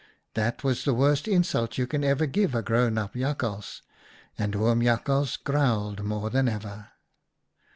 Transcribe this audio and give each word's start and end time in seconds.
That 0.33 0.63
was 0.63 0.83
the 0.83 0.95
worst 0.95 1.27
insult 1.27 1.77
you 1.77 1.85
can 1.85 2.03
ever 2.03 2.25
give 2.25 2.55
a 2.55 2.63
grown 2.63 2.97
up 2.97 3.13
jakhals, 3.13 3.83
and 4.35 4.55
Oom 4.55 4.81
Jakhals 4.81 5.37
growled 5.37 6.01
more 6.03 6.31
than 6.31 6.49
ever. 6.49 6.89